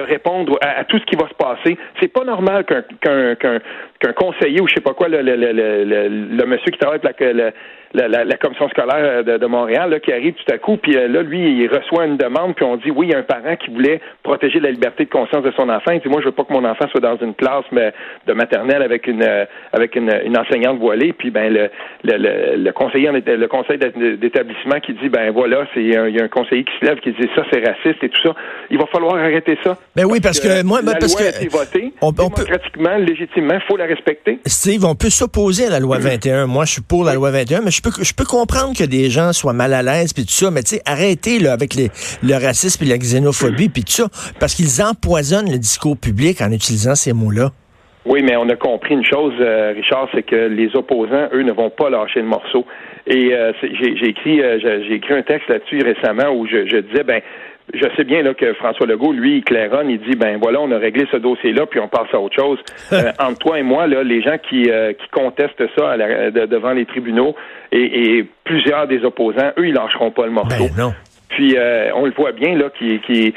répondre 0.00 0.58
à, 0.60 0.84
tout 0.84 0.98
ce 0.98 1.04
qui 1.04 1.16
va 1.16 1.28
se 1.28 1.34
passer. 1.34 1.78
C'est 2.00 2.12
pas 2.12 2.24
normal 2.24 2.64
qu'un 2.64 4.12
conseiller 4.12 4.60
ou 4.60 4.68
je 4.68 4.74
sais 4.74 4.80
pas 4.80 4.94
quoi, 4.94 5.08
le, 5.08 5.22
le, 5.22 6.46
monsieur 6.46 6.70
qui 6.70 6.78
travaille 6.78 7.00
avec 7.02 7.20
la, 7.20 7.50
la, 7.96 8.24
la, 8.24 8.36
commission 8.36 8.68
scolaire 8.68 9.24
de, 9.24 9.38
de 9.38 9.46
Montréal 9.46 9.90
là, 9.90 10.00
qui 10.00 10.12
arrive 10.12 10.34
tout 10.34 10.52
à 10.52 10.58
coup, 10.58 10.76
puis 10.76 10.96
euh, 10.96 11.08
là, 11.08 11.22
lui, 11.22 11.62
il 11.62 11.68
reçoit 11.68 12.06
une 12.06 12.16
demande, 12.16 12.54
puis 12.54 12.64
on 12.64 12.76
dit 12.76 12.90
oui, 12.90 13.08
il 13.08 13.12
y 13.12 13.14
a 13.14 13.18
un 13.18 13.22
parent 13.22 13.56
qui 13.56 13.70
voulait 13.70 14.00
protéger 14.22 14.60
la 14.60 14.70
liberté 14.70 15.04
de 15.04 15.10
conscience 15.10 15.42
de 15.42 15.52
son 15.52 15.68
enfant. 15.68 15.92
Il 15.92 16.00
dit 16.00 16.08
moi, 16.08 16.20
je 16.20 16.26
veux 16.26 16.32
pas 16.32 16.44
que 16.44 16.52
mon 16.52 16.64
enfant 16.64 16.86
soit 16.90 17.00
dans 17.00 17.16
une 17.16 17.34
classe 17.34 17.64
mais 17.72 17.92
de 18.26 18.32
maternelle 18.32 18.82
avec 18.82 19.06
une 19.06 19.22
euh, 19.22 19.44
avec 19.72 19.96
une, 19.96 20.12
une 20.24 20.36
enseignante 20.36 20.78
voilée, 20.78 21.12
puis 21.12 21.30
ben 21.30 21.52
le, 21.52 21.70
le, 22.04 22.56
le, 22.56 22.72
conseiller 22.72 23.10
le 23.10 23.46
conseil 23.46 23.78
d'établissement 23.78 24.80
qui 24.80 24.92
dit 24.94 25.08
ben 25.08 25.30
voilà, 25.30 25.66
c'est 25.74 25.82
il 25.82 25.90
y 25.90 26.20
a 26.20 26.24
un 26.24 26.28
conseiller 26.28 26.64
qui 26.64 26.72
se 26.80 26.84
lève 26.84 27.00
qui 27.00 27.12
dit 27.12 27.28
ça 27.34 27.42
c'est 27.50 27.66
raciste 27.66 28.02
et 28.02 28.08
tout 28.08 28.22
ça. 28.22 28.34
Il 28.70 28.78
va 28.78 28.86
falloir 28.86 29.16
arrêter 29.16 29.58
ça. 29.64 29.76
Ben 29.94 30.04
oui, 30.04 30.20
parce, 30.20 30.40
que, 30.40 30.62
moi, 30.62 30.80
la 30.82 30.94
parce 30.94 31.14
loi 31.14 31.22
que 31.22 31.26
a 31.26 31.36
été 31.40 31.48
votée, 31.48 31.92
on, 32.00 32.12
démocratiquement, 32.12 32.96
légitimement, 32.96 33.58
faut 33.66 33.76
la 33.76 33.86
respecter. 33.86 34.38
Steve, 34.46 34.84
on 34.84 34.94
peut 34.94 35.10
s'opposer 35.10 35.66
à 35.66 35.70
la 35.70 35.80
loi 35.80 35.98
21. 35.98 36.46
Moi, 36.46 36.64
je 36.64 36.72
suis 36.72 36.82
pour 36.82 37.04
la 37.04 37.14
loi 37.14 37.30
21, 37.30 37.60
mais 37.62 37.70
je 37.70 37.80
je 38.00 38.12
peux 38.14 38.24
comprendre 38.24 38.76
que 38.76 38.84
des 38.84 39.10
gens 39.10 39.32
soient 39.32 39.52
mal 39.52 39.72
à 39.72 39.82
l'aise 39.82 40.12
puis 40.12 40.24
tout 40.24 40.32
ça, 40.32 40.50
mais 40.50 40.62
tu 40.62 40.76
sais, 40.76 40.82
arrêtez 40.86 41.38
là 41.38 41.52
avec 41.52 41.74
les, 41.74 41.90
le 42.22 42.34
racisme 42.34 42.84
et 42.84 42.88
la 42.88 42.98
xénophobie 42.98 43.68
puis 43.68 43.84
tout 43.84 43.92
ça, 43.92 44.08
parce 44.40 44.54
qu'ils 44.54 44.82
empoisonnent 44.82 45.50
le 45.50 45.58
discours 45.58 45.96
public 45.96 46.40
en 46.40 46.52
utilisant 46.52 46.94
ces 46.94 47.12
mots-là. 47.12 47.50
Oui, 48.06 48.22
mais 48.22 48.36
on 48.36 48.48
a 48.48 48.54
compris 48.54 48.94
une 48.94 49.04
chose, 49.04 49.34
euh, 49.40 49.72
Richard, 49.74 50.08
c'est 50.14 50.22
que 50.22 50.36
les 50.36 50.76
opposants, 50.76 51.28
eux, 51.32 51.42
ne 51.42 51.50
vont 51.50 51.70
pas 51.70 51.90
lâcher 51.90 52.20
le 52.20 52.26
morceau. 52.26 52.64
Et 53.08 53.34
euh, 53.34 53.52
j'ai 53.60 54.08
écrit, 54.08 54.40
euh, 54.40 54.58
j'ai 54.60 54.94
écrit 54.94 55.14
un 55.14 55.22
texte 55.22 55.48
là-dessus 55.48 55.82
récemment 55.82 56.30
où 56.30 56.46
je, 56.46 56.66
je 56.66 56.76
disais, 56.76 57.02
ben, 57.02 57.20
je 57.74 57.86
sais 57.96 58.04
bien 58.04 58.22
là, 58.22 58.34
que 58.34 58.52
François 58.54 58.86
Legault, 58.86 59.12
lui, 59.12 59.38
il 59.38 59.44
claironne, 59.44 59.90
il 59.90 59.98
dit 59.98 60.16
ben 60.16 60.38
voilà, 60.40 60.60
on 60.60 60.70
a 60.70 60.78
réglé 60.78 61.06
ce 61.10 61.16
dossier-là, 61.16 61.66
puis 61.66 61.80
on 61.80 61.88
passe 61.88 62.12
à 62.12 62.20
autre 62.20 62.36
chose. 62.36 62.58
euh, 62.92 63.12
entre 63.18 63.38
toi 63.38 63.58
et 63.58 63.62
moi, 63.62 63.86
là, 63.86 64.02
les 64.02 64.22
gens 64.22 64.38
qui, 64.38 64.62
qui 64.62 65.08
contestent 65.12 65.66
ça 65.76 65.96
devant 66.30 66.72
les 66.72 66.86
tribunaux 66.86 67.34
et, 67.72 68.18
et, 68.18 68.26
plusieurs 68.44 68.86
des 68.86 69.04
opposants, 69.04 69.52
eux, 69.58 69.68
ils 69.68 69.74
lâcheront 69.74 70.12
pas 70.12 70.26
le 70.26 70.32
morceau. 70.32 70.68
Ben 70.76 70.82
non. 70.82 70.94
Puis 71.28 71.56
on 71.94 72.06
le 72.06 72.12
voit 72.12 72.32
bien 72.32 72.56
là, 72.56 72.70
qui, 72.78 73.00
qui 73.00 73.34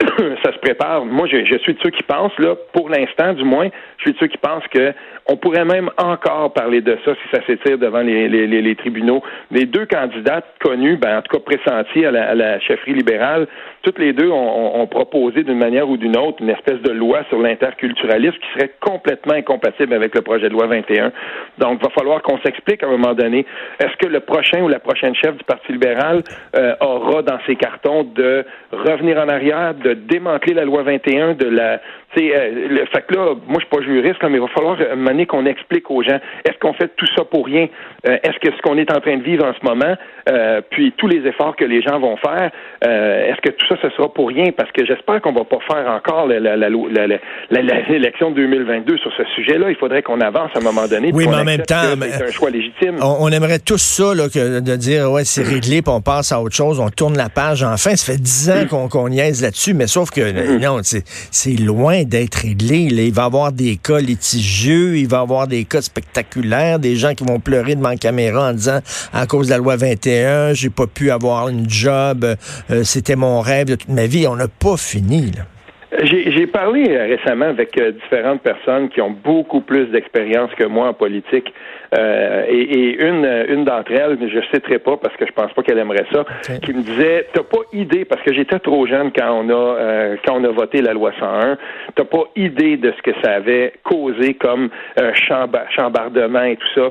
ça 0.42 0.52
se 0.52 0.58
prépare. 0.58 1.04
Moi, 1.04 1.26
je, 1.30 1.44
je, 1.44 1.58
suis 1.58 1.74
de 1.74 1.80
ceux 1.82 1.90
qui 1.90 2.02
pensent, 2.02 2.38
là, 2.38 2.54
pour 2.72 2.88
l'instant, 2.88 3.34
du 3.34 3.44
moins, 3.44 3.68
je 3.98 4.02
suis 4.02 4.12
de 4.12 4.18
ceux 4.18 4.26
qui 4.28 4.38
pensent 4.38 4.66
que 4.72 4.92
on 5.26 5.36
pourrait 5.36 5.64
même 5.64 5.90
encore 5.96 6.52
parler 6.52 6.80
de 6.80 6.98
ça 7.04 7.12
si 7.14 7.36
ça 7.36 7.44
s'étire 7.46 7.78
devant 7.78 8.00
les, 8.00 8.28
les, 8.28 8.46
les, 8.46 8.74
tribunaux. 8.74 9.22
Les 9.50 9.64
deux 9.64 9.86
candidates 9.86 10.46
connues, 10.60 10.96
ben, 10.96 11.18
en 11.18 11.22
tout 11.22 11.36
cas 11.36 11.42
pressenties 11.44 12.04
à 12.04 12.10
la, 12.10 12.30
à 12.30 12.34
la 12.34 12.60
chefferie 12.60 12.94
libérale, 12.94 13.46
toutes 13.82 13.98
les 13.98 14.12
deux 14.12 14.28
ont, 14.28 14.80
ont, 14.80 14.86
proposé 14.86 15.44
d'une 15.44 15.58
manière 15.58 15.88
ou 15.88 15.96
d'une 15.96 16.16
autre 16.16 16.42
une 16.42 16.50
espèce 16.50 16.80
de 16.82 16.90
loi 16.90 17.22
sur 17.28 17.38
l'interculturalisme 17.38 18.36
qui 18.38 18.58
serait 18.58 18.72
complètement 18.80 19.34
incompatible 19.34 19.94
avec 19.94 20.14
le 20.14 20.22
projet 20.22 20.48
de 20.48 20.52
loi 20.52 20.66
21. 20.66 21.12
Donc, 21.58 21.78
il 21.80 21.84
va 21.84 21.90
falloir 21.90 22.22
qu'on 22.22 22.38
s'explique 22.40 22.82
à 22.82 22.86
un 22.86 22.90
moment 22.90 23.14
donné. 23.14 23.46
Est-ce 23.78 23.96
que 23.98 24.06
le 24.06 24.20
prochain 24.20 24.62
ou 24.62 24.68
la 24.68 24.80
prochaine 24.80 25.14
chef 25.14 25.36
du 25.36 25.44
Parti 25.44 25.72
libéral 25.72 26.22
euh, 26.56 26.74
aura 26.80 27.22
dans 27.22 27.38
ses 27.46 27.56
cartons 27.56 28.04
de 28.04 28.44
revenir 28.72 29.18
en 29.18 29.28
arrière, 29.28 29.74
de 29.74 29.89
démanteler 29.94 30.54
la 30.54 30.64
loi 30.64 30.82
21, 30.82 31.34
de 31.34 31.46
la 31.46 31.80
c'est 32.14 32.34
euh, 32.34 32.68
le 32.68 32.86
fait 32.86 33.02
que 33.06 33.14
là, 33.14 33.34
moi 33.46 33.60
je 33.60 33.60
suis 33.60 33.68
pas 33.68 33.82
juriste, 33.82 34.18
mais 34.22 34.38
il 34.38 34.40
va 34.40 34.48
falloir 34.48 34.76
mener 34.96 35.26
qu'on 35.26 35.46
explique 35.46 35.88
aux 35.90 36.02
gens 36.02 36.18
est-ce 36.44 36.58
qu'on 36.58 36.72
fait 36.72 36.90
tout 36.96 37.06
ça 37.16 37.24
pour 37.24 37.46
rien? 37.46 37.68
Euh, 38.08 38.16
Est-ce 38.22 38.38
que 38.40 38.54
ce 38.54 38.60
qu'on 38.62 38.76
est 38.78 38.90
en 38.90 39.00
train 39.00 39.16
de 39.16 39.22
vivre 39.22 39.44
en 39.44 39.52
ce 39.52 39.64
moment, 39.64 39.94
euh, 40.28 40.60
puis 40.70 40.92
tous 40.96 41.06
les 41.06 41.24
efforts 41.26 41.54
que 41.56 41.64
les 41.64 41.82
gens 41.82 42.00
vont 42.00 42.16
faire, 42.16 42.50
est-ce 42.82 43.40
que 43.42 43.50
tout 43.50 43.66
ça 43.68 43.76
ce 43.82 43.90
sera 43.90 44.12
pour 44.12 44.28
rien? 44.28 44.50
Parce 44.56 44.72
que 44.72 44.84
j'espère 44.84 45.20
qu'on 45.20 45.32
va 45.32 45.44
pas 45.44 45.58
faire 45.70 45.88
encore 45.88 46.26
l'élection 46.26 48.30
de 48.30 48.36
2022 48.36 48.96
sur 48.98 49.12
ce 49.16 49.22
sujet-là. 49.36 49.70
Il 49.70 49.76
faudrait 49.76 50.02
qu'on 50.02 50.20
avance 50.20 50.50
à 50.54 50.58
un 50.58 50.62
moment 50.62 50.88
donné. 50.88 51.10
Oui, 51.12 51.26
mais 51.28 51.36
en 51.36 51.44
même 51.44 51.62
temps, 51.62 51.94
c'est 52.00 52.24
un 52.24 52.30
choix 52.30 52.50
légitime. 52.50 52.96
On, 53.02 53.30
aimerait 53.30 53.60
tous 53.60 53.78
ça 53.78 54.14
là, 54.14 54.28
que 54.28 54.60
de 54.60 54.76
dire 54.76 55.12
ouais 55.12 55.24
c'est 55.24 55.44
réglé, 55.44 55.82
puis 55.82 55.92
on 55.92 56.00
passe 56.00 56.32
à 56.32 56.40
autre 56.40 56.56
chose, 56.56 56.80
on 56.80 56.90
tourne 56.90 57.16
la 57.16 57.28
page. 57.28 57.62
Enfin, 57.62 57.94
ça 57.94 58.12
fait 58.12 58.20
dix 58.20 58.50
ans 58.50 58.66
qu'on 58.68 58.88
qu 58.88 59.10
niaise 59.10 59.42
là-dessus, 59.42 59.74
mais 59.74 59.86
sauf 59.86 60.10
que 60.10 60.20
mm-hmm. 60.20 60.60
non, 60.60 60.80
c'est 60.82 61.60
loin 61.60 61.99
d'être. 62.04 62.44
Il 62.44 63.12
va 63.12 63.22
y 63.22 63.24
avoir 63.24 63.52
des 63.52 63.76
cas 63.76 64.00
litigieux, 64.00 64.98
il 64.98 65.08
va 65.08 65.18
y 65.18 65.20
avoir 65.20 65.46
des 65.46 65.64
cas 65.64 65.82
spectaculaires, 65.82 66.78
des 66.78 66.96
gens 66.96 67.14
qui 67.14 67.24
vont 67.24 67.40
pleurer 67.40 67.74
devant 67.74 67.90
la 67.90 67.96
caméra 67.96 68.50
en 68.50 68.52
disant 68.52 68.80
à 69.12 69.26
cause 69.26 69.46
de 69.46 69.52
la 69.52 69.58
loi 69.58 69.76
21, 69.76 70.54
j'ai 70.54 70.70
pas 70.70 70.86
pu 70.86 71.10
avoir 71.10 71.48
une 71.48 71.68
job, 71.68 72.24
euh, 72.70 72.84
c'était 72.84 73.16
mon 73.16 73.40
rêve 73.40 73.68
de 73.68 73.74
toute 73.76 73.88
ma 73.88 74.06
vie. 74.06 74.26
On 74.26 74.36
n'a 74.36 74.48
pas 74.48 74.76
fini. 74.76 75.32
J'ai 76.02 76.46
parlé 76.46 76.84
euh, 76.88 77.06
récemment 77.06 77.46
avec 77.46 77.76
euh, 77.76 77.90
différentes 77.90 78.42
personnes 78.42 78.88
qui 78.90 79.00
ont 79.00 79.10
beaucoup 79.10 79.60
plus 79.60 79.86
d'expérience 79.86 80.50
que 80.56 80.64
moi 80.64 80.88
en 80.88 80.94
politique. 80.94 81.52
Euh, 81.98 82.44
et, 82.48 83.02
une, 83.02 83.26
une 83.48 83.64
d'entre 83.64 83.90
elles, 83.90 84.16
je 84.20 84.36
ne 84.36 84.42
citerai 84.54 84.78
pas 84.78 84.96
parce 84.96 85.16
que 85.16 85.26
je 85.26 85.32
pense 85.32 85.52
pas 85.52 85.62
qu'elle 85.62 85.78
aimerait 85.78 86.06
ça, 86.12 86.24
qui 86.62 86.72
me 86.72 86.82
disait 86.82 87.26
T'as 87.32 87.42
pas 87.42 87.62
idée, 87.72 88.04
parce 88.04 88.22
que 88.22 88.32
j'étais 88.32 88.60
trop 88.60 88.86
jeune 88.86 89.10
quand 89.12 89.32
on 89.32 89.48
a 89.48 89.52
euh, 89.52 90.16
quand 90.24 90.40
on 90.40 90.44
a 90.44 90.50
voté 90.50 90.80
la 90.80 90.92
loi 90.92 91.10
101, 91.18 91.58
t'as 91.96 92.04
pas 92.04 92.24
idée 92.36 92.76
de 92.76 92.92
ce 92.96 93.02
que 93.02 93.10
ça 93.22 93.32
avait 93.32 93.72
causé 93.82 94.34
comme 94.34 94.70
chambardement 95.14 96.44
et 96.44 96.56
tout 96.56 96.68
ça. 96.76 96.90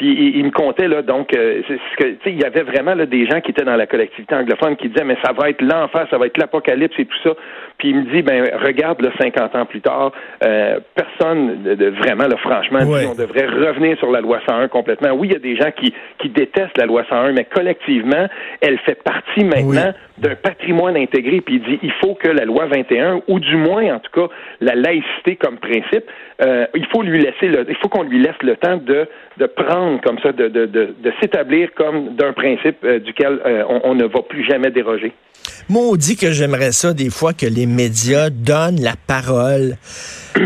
Puis 0.00 0.32
il, 0.34 0.46
me 0.46 0.50
comptait 0.50 0.88
là, 0.88 1.02
donc 1.02 1.36
euh, 1.36 1.60
ce 1.68 1.96
que 2.02 2.16
il 2.24 2.40
y 2.40 2.44
avait 2.44 2.62
vraiment 2.62 2.94
là, 2.94 3.04
des 3.04 3.26
gens 3.26 3.42
qui 3.42 3.50
étaient 3.50 3.66
dans 3.66 3.76
la 3.76 3.86
collectivité 3.86 4.34
anglophone 4.34 4.74
qui 4.76 4.88
disaient 4.88 5.04
mais 5.04 5.18
ça 5.22 5.34
va 5.34 5.50
être 5.50 5.60
l'enfer, 5.60 6.06
ça 6.10 6.16
va 6.16 6.24
être 6.24 6.38
l'apocalypse 6.38 6.98
et 6.98 7.04
tout 7.04 7.18
ça. 7.22 7.34
Puis 7.76 7.90
il 7.90 7.96
me 7.96 8.10
dit 8.10 8.22
ben 8.22 8.48
regarde 8.62 9.02
là 9.02 9.10
50 9.20 9.54
ans 9.54 9.66
plus 9.66 9.82
tard, 9.82 10.12
euh, 10.42 10.80
personne 10.94 11.64
de, 11.64 11.90
vraiment 11.90 12.26
là 12.28 12.38
franchement 12.38 12.78
on 12.80 13.14
devrait 13.14 13.44
revenir 13.44 13.98
sur 13.98 14.10
la 14.10 14.22
loi 14.22 14.40
101 14.48 14.68
complètement. 14.68 15.10
Oui, 15.10 15.28
il 15.28 15.32
y 15.34 15.36
a 15.36 15.38
des 15.38 15.56
gens 15.56 15.70
qui 15.70 15.92
qui 16.16 16.30
détestent 16.30 16.78
la 16.78 16.86
loi 16.86 17.04
101, 17.06 17.32
mais 17.32 17.44
collectivement, 17.44 18.26
elle 18.62 18.78
fait 18.78 19.02
partie 19.02 19.44
maintenant 19.44 19.92
d'un 20.16 20.34
patrimoine 20.34 20.96
intégré. 20.96 21.42
Puis 21.42 21.56
il 21.56 21.62
dit 21.62 21.78
il 21.82 21.92
faut 22.00 22.14
que 22.14 22.28
la 22.28 22.46
loi 22.46 22.64
21 22.68 23.20
ou 23.28 23.38
du 23.38 23.56
moins 23.56 23.96
en 23.96 23.98
tout 23.98 24.12
cas 24.12 24.32
la 24.62 24.74
laïcité 24.74 25.36
comme 25.36 25.58
principe, 25.58 26.04
euh, 26.42 26.66
il 26.74 26.86
faut 26.86 27.02
lui 27.02 27.20
laisser 27.20 27.48
le, 27.48 27.66
il 27.68 27.76
faut 27.76 27.88
qu'on 27.88 28.04
lui 28.04 28.18
laisse 28.22 28.40
le 28.42 28.56
temps 28.56 28.78
de 28.78 29.06
de 29.40 29.46
prendre 29.46 30.00
comme 30.02 30.18
ça, 30.18 30.32
de, 30.32 30.48
de, 30.48 30.66
de, 30.66 31.12
s'établir 31.18 31.72
comme 31.74 32.14
d'un 32.14 32.34
principe 32.34 32.84
euh, 32.84 32.98
duquel 32.98 33.40
euh, 33.46 33.64
on, 33.68 33.80
on, 33.84 33.94
ne 33.94 34.04
va 34.04 34.20
plus 34.20 34.44
jamais 34.44 34.70
déroger. 34.70 35.12
Maudit 35.68 36.16
que 36.16 36.32
j'aimerais 36.32 36.72
ça 36.72 36.92
des 36.92 37.10
fois 37.10 37.32
que 37.32 37.46
les 37.46 37.66
médias 37.66 38.30
donnent 38.30 38.80
la 38.80 38.96
parole 39.06 39.76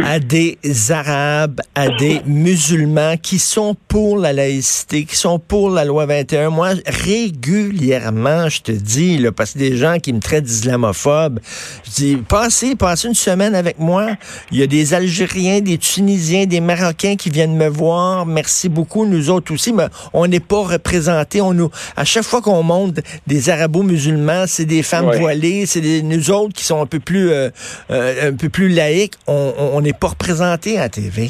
à 0.04 0.18
des 0.18 0.58
Arabes, 0.90 1.60
à 1.74 1.88
des 1.88 2.22
musulmans 2.26 3.16
qui 3.16 3.38
sont 3.38 3.76
pour 3.88 4.18
la 4.18 4.32
laïcité, 4.32 5.04
qui 5.04 5.16
sont 5.16 5.38
pour 5.38 5.70
la 5.70 5.84
loi 5.84 6.06
21. 6.06 6.50
Moi, 6.50 6.70
régulièrement, 6.86 8.48
je 8.48 8.62
te 8.62 8.72
dis, 8.72 9.18
là, 9.18 9.30
parce 9.30 9.52
que 9.52 9.58
des 9.58 9.76
gens 9.76 9.98
qui 9.98 10.12
me 10.12 10.20
traitent 10.20 10.44
d'islamophobe, 10.44 11.40
je 11.84 11.90
dis, 11.90 12.16
passez, 12.16 12.76
passez 12.76 13.08
une 13.08 13.14
semaine 13.14 13.54
avec 13.54 13.78
moi. 13.78 14.08
Il 14.50 14.58
y 14.58 14.62
a 14.62 14.66
des 14.66 14.94
Algériens, 14.94 15.60
des 15.60 15.78
Tunisiens, 15.78 16.46
des 16.46 16.60
Marocains 16.60 17.16
qui 17.16 17.30
viennent 17.30 17.56
me 17.56 17.68
voir. 17.68 18.26
Merci 18.26 18.68
beaucoup, 18.68 19.06
nous 19.06 19.30
autres 19.30 19.52
aussi, 19.52 19.72
mais 19.72 19.86
on 20.12 20.26
n'est 20.26 20.40
pas 20.40 20.64
représentés. 20.64 21.40
On 21.40 21.52
nous, 21.52 21.70
à 21.96 22.04
chaque 22.04 22.24
fois 22.24 22.40
qu'on 22.40 22.62
monte 22.62 23.00
des 23.26 23.50
arabo-musulmans, 23.50 24.44
c'est 24.46 24.64
des 24.64 24.82
femmes 24.82 25.03
voilées, 25.04 25.66
c'est 25.66 26.02
nous 26.02 26.30
autres 26.30 26.54
qui 26.54 26.64
sont 26.64 26.82
un 26.82 26.86
peu 26.86 27.00
plus, 27.00 27.30
euh, 27.30 27.50
euh, 27.90 28.30
un 28.30 28.36
peu 28.36 28.48
plus 28.48 28.68
laïques. 28.68 29.14
on 29.26 29.80
n'est 29.80 29.92
pas 29.92 30.08
représenté 30.08 30.78
à 30.78 30.88
TV. 30.88 31.28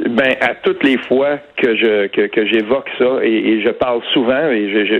Ben, 0.00 0.34
à 0.40 0.54
toutes 0.56 0.82
les 0.82 0.98
fois 0.98 1.38
que 1.56 1.76
je 1.76 2.08
que, 2.08 2.46
j'évoque 2.46 2.88
ça, 2.98 3.20
et, 3.22 3.62
je 3.64 3.70
parle 3.70 4.02
souvent, 4.12 4.50
et 4.50 4.68
je, 4.70 4.84
je, 4.86 4.98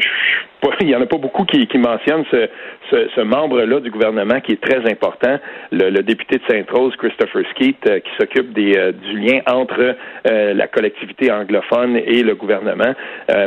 il 0.80 0.88
y 0.88 0.96
en 0.96 1.02
a 1.02 1.06
pas 1.06 1.18
beaucoup 1.18 1.44
qui, 1.44 1.66
qui 1.66 1.78
mentionnent 1.78 2.24
ce, 2.30 2.48
ce, 2.90 3.20
membre-là 3.20 3.80
du 3.80 3.90
gouvernement 3.90 4.40
qui 4.40 4.52
est 4.52 4.60
très 4.60 4.78
important, 4.90 5.38
le, 5.72 6.02
député 6.02 6.36
de 6.36 6.42
Sainte-Rose, 6.48 6.94
Christopher 6.96 7.42
Skeet, 7.50 7.76
euh, 7.86 8.00
qui 8.00 8.10
s'occupe 8.18 8.52
des, 8.52 8.76
euh, 8.76 8.92
du 8.92 9.18
lien 9.18 9.40
entre 9.46 9.96
euh, 10.26 10.54
la 10.54 10.66
collectivité 10.66 11.32
anglophone 11.32 11.96
et 11.96 12.22
le 12.22 12.34
gouvernement. 12.34 12.94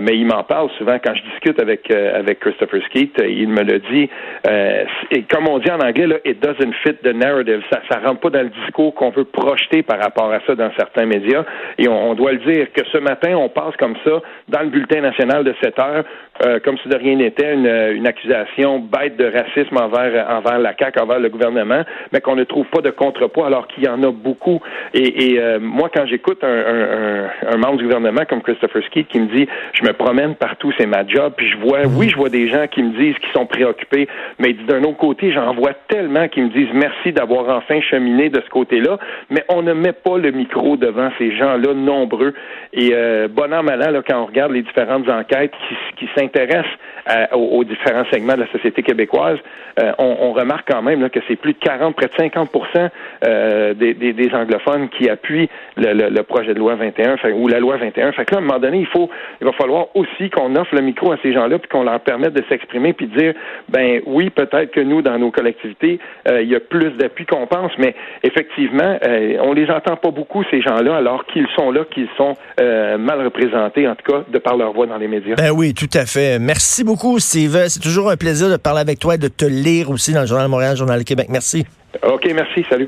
mais 0.02 0.18
il 0.18 0.26
m'en 0.26 0.44
parle 0.44 0.70
souvent 0.78 0.98
quand 1.04 1.14
je 1.16 1.24
discute 1.32 1.60
avec 1.60 1.92
avec 1.92 2.40
Christopher 2.40 2.82
Skeet. 2.88 3.14
il 3.28 3.50
me 3.50 3.64
le 3.64 3.80
dit. 3.80 4.10
et 5.12 5.24
comme 5.24 5.48
on 5.48 5.60
dit 5.60 5.72
en 5.72 5.80
anglais, 5.80 6.08
là, 6.08 6.16
it 6.26 6.42
doesn't 6.42 6.74
fit 6.84 6.96
the 7.04 7.14
narrative. 7.14 7.62
Ça, 7.72 7.82
ça 7.90 8.00
rentre 8.00 8.22
pas 8.22 8.30
dans 8.30 8.44
le 8.44 8.50
discours 8.50 8.94
qu'on 8.96 9.10
veut 9.10 9.26
projeter 9.26 9.84
par 9.84 10.00
rapport 10.00 10.32
à 10.32 10.40
ça 10.46 10.56
dans 10.56 10.72
certains 10.78 11.06
médias. 11.06 11.44
Et 11.78 11.88
on, 11.88 12.12
on, 12.12 12.16
doit 12.16 12.34
le 12.34 12.40
dire 12.40 12.72
que 12.74 12.82
ce 12.92 12.98
matin, 12.98 13.36
on 13.36 13.50
passe 13.50 13.76
comme 13.78 13.96
ça 14.04 14.22
dans 14.48 14.62
le 14.62 14.70
bulletin 14.70 15.02
national 15.02 15.44
de 15.44 15.54
7 15.62 15.80
heures, 15.80 16.04
comme 16.64 16.78
si 16.80 16.90
de 16.90 16.98
n'était, 17.16 17.54
une, 17.54 17.68
une 17.68 18.08
accusation 18.08 18.80
bête 18.80 19.18
de 19.18 19.26
racisme 19.26 19.78
envers, 19.78 20.30
envers 20.30 20.60
la 20.60 20.76
CAQ, 20.78 21.00
envers 21.00 21.20
le 21.20 21.30
gouvernement, 21.30 21.84
mais 22.12 22.22
qu'on 22.22 22.36
ne 22.36 22.44
trouve 22.44 22.66
pas 22.68 22.82
de 22.82 22.90
contrepoids 22.90 23.48
alors 23.48 23.68
qu'il 23.68 23.84
y 23.84 23.88
en 23.88 24.02
a 24.04 24.12
beaucoup. 24.12 24.60
Et, 24.94 25.34
et 25.34 25.40
euh, 25.40 25.60
moi, 25.60 25.90
quand 25.94 26.06
j'écoute 26.06 26.44
un, 26.44 26.48
un, 26.48 27.54
un, 27.54 27.58
membre 27.58 27.78
du 27.78 27.86
gouvernement 27.86 28.22
comme 28.28 28.42
Christopher 28.42 28.84
Skeet 28.84 29.08
qui 29.08 29.20
me 29.20 29.28
dit 29.28 29.48
je 29.74 29.86
me 29.86 29.94
promène 29.94 30.36
partout, 30.36 30.72
c'est 30.78 30.86
ma 30.86 31.06
job, 31.08 31.34
puis 31.38 31.50
je 31.50 31.58
vois, 31.58 31.80
oui, 31.86 32.10
je 32.10 32.16
vois 32.16 32.30
des 32.30 32.50
gens 32.50 32.68
qui 32.68 32.84
me 32.84 32.92
disent 32.98 33.18
qu'ils 33.20 33.34
sont 33.34 33.46
préoccupés, 33.46 34.08
mais 34.40 34.54
d'un 34.54 34.84
autre 34.84 34.98
côté, 34.98 35.32
j'en 35.32 35.54
vois 35.54 35.74
tellement 35.88 36.28
qui 36.28 36.42
me 36.42 36.50
disent 36.50 36.70
merci 36.74 37.12
d'avoir 37.12 37.58
enfin 37.58 37.82
cheminé 37.82 38.30
de 38.30 38.42
ce 38.42 38.50
côté-là, 38.50 38.98
mais 39.30 39.44
on 39.50 39.62
ne 39.62 39.74
met 39.74 39.94
pas 39.94 40.18
le 40.18 40.32
micro 40.32 40.78
devant 40.78 41.10
ces 41.18 41.36
gens-là 41.36 41.74
nombreux. 41.74 42.34
Et 42.74 42.90
euh, 42.94 43.28
bon 43.28 43.54
an, 43.54 43.64
mal 43.64 43.82
an, 43.84 43.92
là, 43.92 44.02
quand 44.08 44.22
on 44.22 44.26
regarde 44.26 44.52
les 44.52 44.62
différentes 44.62 45.08
enquêtes 45.10 45.54
qui 45.98 46.10
s'intéressent 46.16 46.66
aux, 47.34 47.64
différents 47.64 48.06
segments 48.12 48.36
de 48.36 48.42
la 48.42 48.52
société 48.52 48.84
québécoise, 48.84 49.38
euh, 49.80 49.92
on, 50.00 50.32
remarque 50.34 50.68
quand 50.72 50.82
même 50.82 51.10
que 51.10 51.20
c'est 51.28 51.36
plus 51.36 51.54
de 51.54 51.60
40, 51.60 51.96
près 51.96 52.08
de 52.08 52.14
50 52.18 52.50
euh, 53.26 53.74
des, 53.74 54.30
anglophones 54.34 54.90
qui 54.90 55.10
appuient 55.10 55.50
le, 55.78 56.22
projet 56.22 56.54
de 56.54 56.60
loi 56.60 56.76
21 56.76 57.16
ou 57.34 57.48
la 57.48 57.60
loi 57.60 57.78
21. 57.78 58.12
Fait 58.12 58.30
là, 58.32 58.38
à 58.38 58.42
un 58.42 58.44
moment 58.44 58.60
donné, 58.60 58.80
il 58.80 58.88
faut, 58.88 59.10
il 59.40 59.46
va 59.46 59.54
falloir 59.54 59.88
aussi 59.96 60.30
qu'on 60.30 60.56
offre 60.56 60.76
le 60.76 60.82
micro 60.82 61.12
à 61.12 61.18
ces 61.22 61.34
gens-là 61.34 61.60
puis 61.60 61.70
qu'on 61.70 61.84
leur 61.84 62.00
permette 62.00 62.34
de 62.34 62.44
s'exprimer 62.50 62.94
puis 62.94 63.08
de 63.08 63.18
dire, 63.18 63.34
ben 63.70 64.02
oui, 64.06 64.30
peut-être 64.30 64.72
que 64.72 64.80
nous, 64.80 65.02
dans 65.02 65.18
nos 65.18 65.32
collectivités, 65.32 66.00
euh, 66.28 66.42
il 66.42 66.50
y 66.50 66.56
a 66.56 66.60
plus 66.60 66.92
d'appui 66.98 67.26
qu'on 67.26 67.48
pense, 67.48 67.72
mais 67.78 67.96
effectivement, 68.24 68.98
on 69.42 69.54
les 69.54 69.70
entend 69.70 69.96
pas 69.96 70.12
beaucoup 70.12 70.44
ces 70.52 70.62
gens-là, 70.62 70.96
alors 70.96 71.26
qu'ils 71.26 71.48
sont 71.56 71.72
là, 71.72 71.86
qu'ils 71.90 72.10
sont 72.18 72.34
mal 72.60 73.24
représentés, 73.24 73.88
en 73.88 73.96
tout 73.96 74.12
cas, 74.12 74.24
de 74.28 74.38
par 74.40 74.58
leur 74.58 74.74
voix 74.74 74.86
dans 74.86 74.98
les 74.98 75.08
médias. 75.08 75.36
Ben 75.36 75.52
oui, 75.52 75.74
tout 75.74 75.90
à 75.94 76.06
fait. 76.06 76.40
Merci 76.40 76.84
beaucoup, 76.88 77.20
Steve. 77.20 77.66
C'est 77.68 77.82
toujours 77.82 78.10
un 78.10 78.16
plaisir 78.16 78.50
de 78.50 78.56
parler 78.56 78.80
avec 78.80 78.98
toi 78.98 79.16
et 79.16 79.18
de 79.18 79.28
te 79.28 79.46
lire 79.46 79.90
aussi 79.90 80.14
dans 80.14 80.22
le 80.22 80.26
Journal 80.26 80.48
de 80.48 80.52
Montréal, 80.52 80.78
Journal 80.78 80.98
de 80.98 81.04
Québec. 81.04 81.28
Merci. 81.30 81.66
OK, 82.02 82.28
merci. 82.34 82.66
Salut. 82.70 82.86